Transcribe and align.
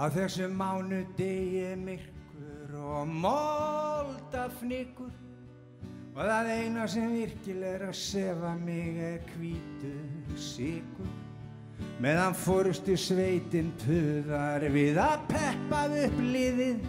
Á 0.00 0.08
þessu 0.08 0.46
mánu 0.48 1.02
degi 1.12 1.74
myrkur 1.76 2.70
og 2.80 3.10
molda 3.20 4.46
fnikur 4.56 5.10
og 6.14 6.22
það 6.24 6.48
eina 6.54 6.86
sem 6.88 7.10
virkilega 7.12 7.74
er 7.74 7.84
að 7.90 7.98
sefa 8.00 8.54
mig 8.62 8.96
er 9.10 9.26
hvítu 9.34 9.90
sigur 10.40 11.10
meðan 12.00 12.32
fórustu 12.32 12.96
sveitin 12.96 13.68
puðar 13.84 14.64
við 14.72 15.02
að 15.04 15.28
peppað 15.34 15.98
upp 16.06 16.18
liðið 16.30 16.88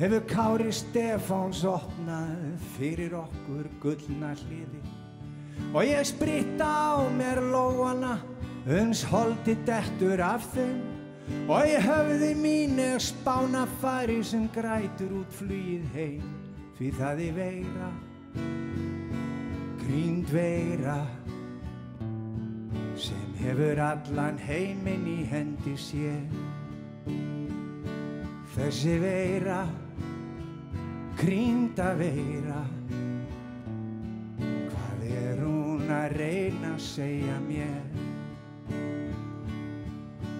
hefur 0.00 0.26
Kári 0.32 0.72
Stefáns 0.72 1.66
opnað 1.68 2.66
fyrir 2.78 3.20
okkur 3.20 3.68
gullna 3.84 4.32
hliði 4.40 4.84
og 5.68 5.82
ég 5.84 6.08
spritta 6.16 6.64
á 6.64 6.96
mér 7.20 7.44
lóana 7.44 8.16
uns 8.64 9.04
holdi 9.12 9.60
dettur 9.68 10.24
af 10.32 10.54
þeim 10.56 10.95
og 11.46 11.62
ég 11.66 11.82
höfði 11.86 12.32
mín 12.38 12.80
er 12.82 12.98
spána 13.02 13.66
fari 13.80 14.18
sem 14.24 14.48
grætur 14.54 15.22
út 15.22 15.38
flýið 15.38 15.86
heim. 15.94 16.26
Því 16.76 16.90
það 16.98 17.22
er 17.28 17.40
veira 17.40 17.90
grínd 19.86 20.30
veira 20.34 20.98
sem 22.98 23.34
hefur 23.38 23.78
allan 23.80 24.38
heiminn 24.42 25.06
í 25.08 25.20
hendi 25.30 25.76
sér. 25.78 26.24
Þessi 28.56 28.96
veira 29.02 29.60
grínda 31.20 31.92
veira 31.96 32.62
hvað 34.40 35.06
er 35.12 35.44
hún 35.44 35.92
að 35.92 36.16
reyna 36.16 36.74
að 36.74 36.82
segja 36.88 37.36
mér 37.46 38.05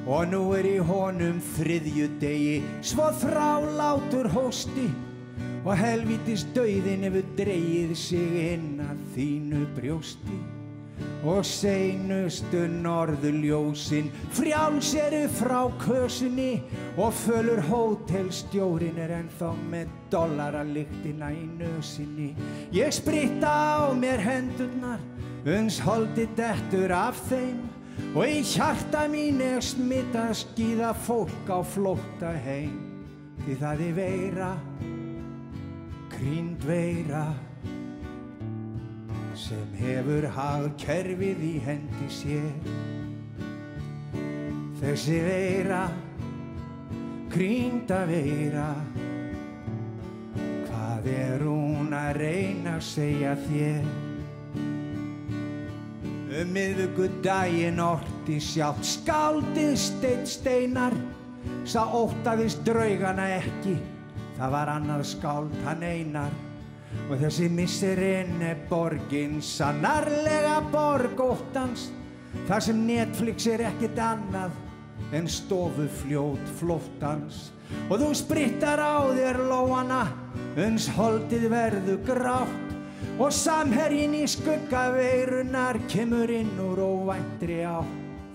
og 0.07 0.29
nú 0.31 0.43
er 0.55 0.67
í 0.71 0.77
honum 0.87 1.41
þriðju 1.57 2.09
degi 2.23 2.61
svo 2.87 3.11
þrálátur 3.23 4.31
hósti. 4.35 4.87
Og 5.67 5.75
helvitis 5.75 6.45
dauðin 6.55 7.09
hefur 7.09 7.25
dreyið 7.39 7.95
sig 7.99 8.37
inn 8.53 8.77
að 8.85 9.01
þínu 9.17 9.65
brjósti. 9.75 10.39
Og 11.27 11.41
seinustu 11.43 12.63
norðuljósin 12.71 14.13
frjáls 14.37 14.93
eru 14.95 15.25
frá 15.41 15.67
kösunni 15.83 16.63
og 16.95 17.11
fölur 17.25 17.59
hótelstjórin 17.67 19.01
er 19.03 19.17
ennþá 19.19 19.51
með 19.73 19.91
dollaralyktina 20.15 21.33
í 21.35 21.49
nösinni. 21.59 22.31
Ég 22.71 22.95
spritta 22.95 23.51
á 23.51 23.91
mér 23.99 24.23
hendurnar 24.23 25.03
uns 25.47 25.81
holdi 25.83 26.29
dettur 26.39 26.95
af 26.95 27.19
þeim 27.27 27.59
og 28.17 28.23
í 28.25 28.41
hjarta 28.45 29.07
mín 29.13 29.41
er 29.45 29.65
smitta 29.65 30.29
skýða 30.37 30.93
fólk 31.07 31.51
á 31.53 31.61
flótta 31.65 32.33
heim. 32.45 32.77
Því 33.45 33.57
það 33.61 33.83
er 33.87 33.97
veira 33.97 34.51
grínd 36.17 36.65
veira 36.65 37.27
sem 39.37 39.77
hefur 39.77 40.25
hagkerfið 40.33 41.45
í 41.45 41.55
hendi 41.67 42.09
sér. 42.11 42.73
Þessi 44.81 45.21
veira 45.25 45.85
grínda 47.33 48.03
veira 48.09 48.71
hvað 50.67 51.09
er 51.13 51.45
hún 51.45 51.93
að 51.97 52.11
reyna 52.23 52.77
að 52.79 52.85
segja 52.89 53.37
þér 53.45 54.06
um 56.37 56.51
miðvöggu 56.53 57.07
daginn 57.25 57.79
orti 57.81 58.37
sjálft 58.43 58.85
skáldið 58.85 59.77
steitt 59.81 60.29
steinar. 60.29 60.93
Sá 61.65 61.87
óttaðist 61.87 62.61
draugana 62.67 63.29
ekki. 63.39 63.77
Það 64.37 64.53
var 64.53 64.73
annað 64.75 65.05
skáld 65.15 65.55
hann 65.65 65.85
einar. 65.87 66.35
Og 67.09 67.17
þessi 67.21 67.49
misserinn 67.53 68.43
er 68.45 68.61
borgin 68.69 69.41
sannarlega 69.45 70.59
borg 70.73 71.21
óttans. 71.25 71.89
Þar 72.47 72.67
sem 72.69 72.85
Netflix 72.85 73.49
er 73.49 73.65
ekkert 73.71 74.01
annað 74.03 74.61
en 75.17 75.29
stofufljót 75.31 76.53
flóttans. 76.61 77.51
Og 77.89 77.99
þú 78.03 78.13
sprittar 78.19 78.83
á 78.83 79.09
þér 79.09 79.41
lóana 79.49 80.05
uns 80.67 80.91
holdið 80.99 81.49
verðu 81.53 81.97
grátt 82.07 82.66
og 83.19 83.33
samherjin 83.33 84.15
í 84.17 84.25
skuggaveirunar 84.29 85.79
kemur 85.91 86.31
inn 86.33 86.53
úr 86.61 86.83
óvæntri 86.85 87.63
á 87.65 87.81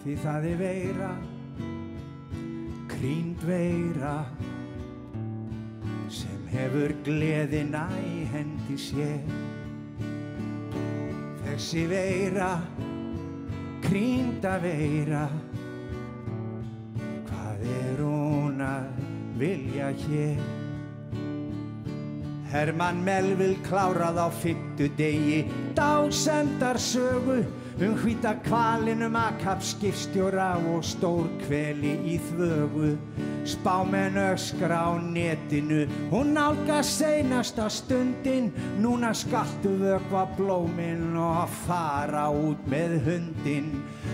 því 0.02 0.16
það 0.24 0.48
er 0.52 0.58
veira 0.62 1.12
krýnd 2.90 3.44
veira 3.46 4.16
sem 6.12 6.42
hefur 6.52 6.94
gleðina 7.06 7.88
í 8.06 8.26
hendi 8.30 8.78
sér. 8.78 9.22
Þessi 11.42 11.86
veira 11.90 12.52
krýnda 13.86 14.58
veira 14.62 15.24
hvað 17.30 17.66
er 17.82 18.04
hún 18.06 18.62
að 18.66 19.06
vilja 19.42 19.90
hér 20.06 20.61
Hermann 22.52 23.00
Melvill 23.04 23.56
klárað 23.64 24.20
á 24.20 24.28
fymtu 24.28 24.90
degi. 25.00 25.46
Dásendar 25.76 26.76
sögu 26.76 27.46
um 27.82 27.96
hvita 27.96 28.36
kvalinum 28.44 29.16
akkap 29.16 29.64
skipstjóra 29.64 30.60
og 30.74 30.84
stór 30.84 31.32
kveli 31.46 31.96
í 32.04 32.20
þvögu. 32.28 32.92
Spámenn 33.48 34.20
öskra 34.20 34.92
á 34.92 35.00
netinu. 35.00 35.88
Hún 36.12 36.36
nálga 36.36 36.84
seinasta 36.84 37.70
stundin. 37.70 38.52
Núna 38.84 39.14
skaltu 39.16 39.72
vökva 39.80 40.28
blómin 40.36 41.16
og 41.16 41.50
fara 41.64 42.28
út 42.30 42.60
með 42.68 43.00
hundin 43.08 43.72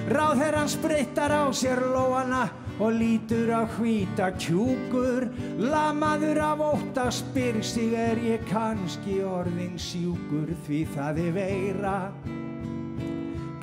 ráðherran 0.08 0.69
sprittar 0.72 1.31
á 1.36 1.44
sér 1.52 1.81
lóana 1.84 2.48
og 2.79 2.93
lítur 2.93 3.49
á 3.49 3.63
hvíta 3.77 4.31
kjúkur. 4.38 5.27
Lamaður 5.57 6.41
af 6.41 6.59
ótta 6.59 7.09
spyr 7.11 7.61
sig 7.61 7.93
er 7.93 8.17
ég 8.21 8.41
kannski 8.49 9.21
orðin 9.25 9.77
sjúkur? 9.77 10.53
Því 10.67 10.81
það 10.95 11.21
er 11.25 11.31
veira 11.38 11.97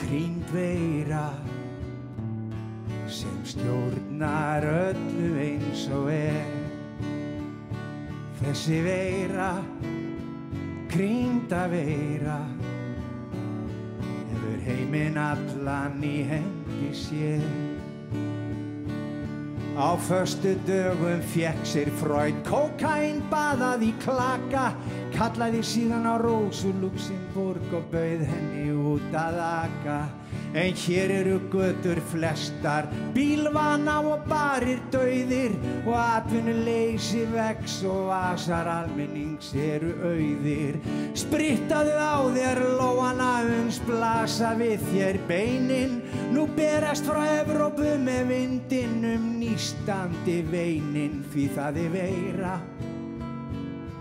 krýnd 0.03 0.51
veira 0.53 1.31
sem 3.09 3.41
stjórnar 3.47 4.65
öllu 4.65 5.31
eins 5.39 5.87
og 5.95 6.11
er. 6.11 6.51
Þessi 8.43 8.81
veira 8.85 9.53
krýnda 10.91 11.65
veira 11.73 12.41
hefur 14.31 14.61
heiminn 14.67 15.17
allan 15.19 16.03
í 16.05 16.19
hendi 16.29 16.91
sér 16.95 17.43
Á 19.75 19.97
förstu 19.99 20.55
dögum 20.67 21.19
fekk 21.35 21.65
sér 21.67 21.89
Freud 21.99 22.37
kokain 22.47 23.19
baðað 23.27 23.81
í 23.83 23.89
klaka 24.05 24.69
kallaði 25.17 25.65
síðan 25.67 26.07
á 26.07 26.15
Rósu 26.23 26.71
Luxemburg 26.79 27.75
og 27.75 27.89
bauð 27.91 28.23
henni 28.23 28.69
út 28.71 29.17
að 29.19 29.41
aka 29.43 29.97
en 30.55 30.75
hér 30.79 31.11
eru 31.11 31.41
götur 31.51 31.99
flestar 32.13 32.87
bílvana 33.15 33.99
og 34.07 34.23
barir 34.31 34.79
dauðir 34.95 35.57
og 35.83 35.97
atvinnuleysi 35.99 37.25
vex 37.33 37.81
og 37.91 38.09
vasar 38.13 38.71
almennings 38.71 39.51
eru 39.59 39.91
auðir. 40.07 40.79
Sprittaðu 41.19 41.99
á 41.99 42.17
þér 42.39 42.63
lóana 42.79 43.33
uns 43.59 43.81
blasa 43.83 44.55
við 44.59 44.87
þér 44.93 45.21
beinin. 45.29 46.01
Nú 46.31 46.47
berast 46.57 47.07
frá 47.09 47.21
Evrópu 47.41 47.97
með 48.07 48.31
vindin 48.31 49.01
um 49.11 49.31
nýstandi 49.43 50.41
veinin 50.51 51.25
því 51.35 51.49
það 51.59 51.83
er 51.85 51.95
veira 51.99 52.59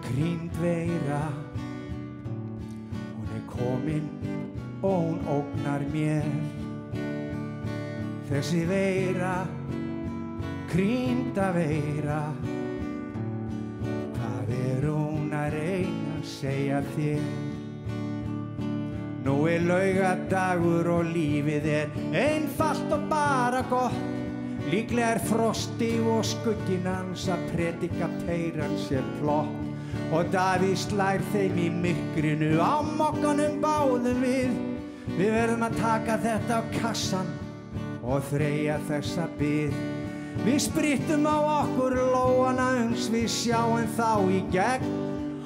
krýnd 0.04 0.54
veira. 0.62 1.24
Hún 3.18 3.30
er 3.33 3.44
komin 3.50 4.10
og 4.83 5.00
hún 5.00 5.19
ógnar 5.31 5.83
mér. 5.94 6.27
Þessi 8.27 8.63
veira 8.68 9.35
krýnda 10.74 11.51
veira. 11.56 12.24
Hvað 14.18 14.53
er 14.57 14.88
hún 14.89 15.35
að 15.38 15.53
reyna 15.53 16.15
að 16.18 16.25
segja 16.27 16.81
þér? 16.95 17.27
Nú 19.24 19.35
er 19.47 19.63
laugadagur 19.63 20.89
og 20.97 21.13
lífið 21.13 21.69
er 21.71 21.94
einfalt 22.25 22.91
og 22.91 23.06
bara 23.12 23.62
gott. 23.69 24.01
Líklega 24.71 25.13
er 25.15 25.24
frosti 25.30 25.94
og 26.01 26.25
skugginn 26.27 26.89
hans 26.89 27.30
að 27.31 27.45
predika 27.53 28.09
peiran 28.24 28.75
sér 28.88 29.06
plott. 29.21 29.62
Og 30.13 30.27
Davíð 30.33 30.77
slær 30.88 31.21
þeim 31.31 31.57
í 31.62 31.69
myrkrinu 31.83 32.56
á 32.57 32.81
mokkanum 32.81 33.59
báðum 33.62 34.24
við 34.25 34.73
við 35.12 35.34
verðum 35.36 35.68
að 35.68 35.82
taka 35.82 36.22
þetta 36.24 36.60
á 36.60 36.62
kassan 36.78 37.36
og 38.04 38.24
þreja 38.32 38.80
þessa 38.90 39.28
byð 39.40 39.84
Við 40.42 40.58
sprittum 40.66 41.28
á 41.30 41.38
okkur 41.62 41.94
lóana 42.10 42.72
uns 42.82 43.06
við 43.14 43.28
sjáum 43.30 43.86
þá 43.94 44.26
í 44.34 44.40
gegn. 44.52 44.96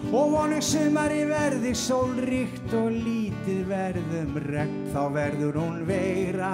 Og 0.08 0.32
vonum 0.32 0.62
sumari 0.64 1.26
verði 1.28 1.74
sólríkt 1.76 2.72
og 2.78 2.94
lítið 2.96 3.66
verðum 3.68 4.38
regn 4.46 4.78
þá 4.94 5.02
verður 5.12 5.60
hún 5.60 5.82
veira, 5.90 6.54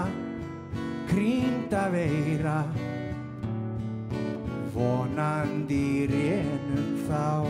krýnda 1.11 1.85
veira. 1.93 2.57
Vonandi 4.73 6.09
rénum 6.09 6.89
þá. 7.05 7.45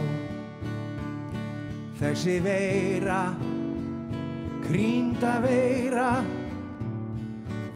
Þessi 2.04 2.38
veira 2.44 3.22
krýnda 4.68 5.33
veira 5.44 6.12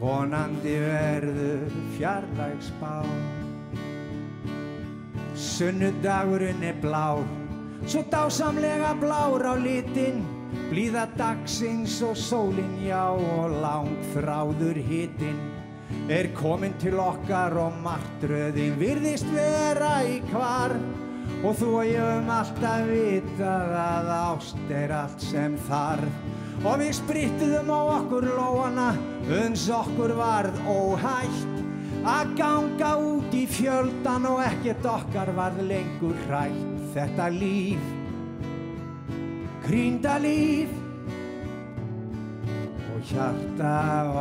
vonandi 0.00 0.76
verður 0.84 1.76
fjarlægsbá 1.96 2.94
Sunnudagurinn 5.38 6.64
er 6.66 6.80
blár 6.82 7.26
svo 7.86 8.02
dásamlega 8.10 8.94
blár 8.98 9.44
á 9.46 9.54
litin. 9.54 10.24
Blíða 10.68 11.06
dagsins 11.16 12.00
og 12.02 12.16
sólinn 12.16 12.80
já 12.82 13.12
og 13.12 13.52
langt 13.62 14.04
þráður 14.14 14.80
hitin 14.80 15.38
er 16.08 16.30
komin 16.36 16.72
til 16.80 16.98
okkar 17.00 17.56
og 17.60 17.76
martröðin 17.84 18.76
virðist 18.80 19.28
vera 19.32 20.00
í 20.08 20.18
hvar 20.32 20.74
og 21.44 21.54
þú 21.58 21.68
og 21.78 21.86
ég 21.86 22.08
um 22.18 22.30
alltaf 22.34 22.88
vitað 22.88 23.74
að 23.78 24.08
ást 24.16 24.72
er 24.74 24.94
allt 24.96 25.22
sem 25.22 25.54
þarf. 25.68 26.24
Og 26.66 26.80
við 26.80 26.96
sprittuðum 26.98 27.70
á 27.70 27.80
okkur 28.00 28.26
lóana 28.34 28.88
uns 29.38 29.68
okkur 29.70 30.16
varð 30.18 30.58
óhætt. 30.66 31.54
Að 32.08 32.34
ganga 32.38 32.90
út 33.02 33.34
í 33.34 33.44
fjöldan 33.50 34.26
og 34.30 34.42
ekkert 34.42 34.86
okkar 34.90 35.30
varð 35.36 35.62
lengur 35.70 36.18
hrætt. 36.26 36.66
Þetta 36.94 37.30
líf 37.34 37.94
krýnda 39.68 40.18
líf. 40.22 40.74
Og 42.94 43.02
hjarta 43.12 43.74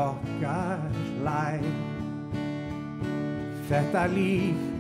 okkar 0.05 0.89
hlæg 1.17 1.69
þetta 3.67 4.03
líf 4.13 4.76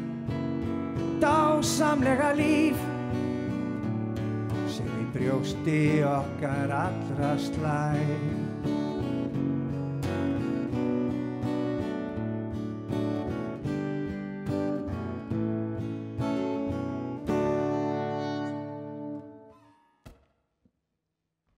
dásamlega 1.21 2.31
líf 2.37 2.77
sem 4.69 4.89
í 5.01 5.05
brjósti 5.15 5.79
okkar 6.05 6.73
allra 6.81 7.33
slæg 7.41 8.46